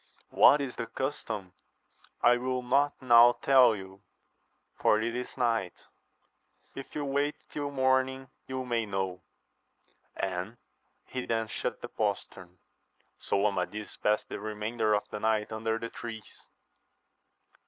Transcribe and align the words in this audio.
—What 0.41 0.61
is 0.61 0.77
the 0.77 0.87
custom 0.87 1.53
%—l 1.91 2.39
will 2.39 2.63
not 2.63 2.99
now 3.03 3.33
tell 3.43 3.75
you, 3.75 4.01
for 4.75 4.99
it 4.99 5.15
is 5.15 5.37
night: 5.37 5.85
if 6.73 6.95
you 6.95 7.05
wait 7.05 7.35
till 7.51 7.69
morn 7.69 8.09
ing 8.09 8.27
you 8.47 8.65
may 8.65 8.87
know. 8.87 9.21
And 10.15 10.57
he 11.05 11.27
then 11.27 11.47
shut 11.47 11.81
the 11.81 11.87
postern. 11.87 12.57
So 13.19 13.45
Amadis 13.45 13.95
passed 13.97 14.27
the 14.27 14.39
remainder 14.39 14.95
of 14.95 15.07
the 15.11 15.19
night 15.19 15.51
under 15.51 15.77
the 15.77 15.89
trees. 15.89 16.47